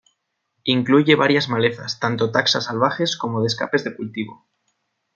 [0.75, 4.47] Incluye varias malezas, tanto taxa salvajes como de escapes del cultivo.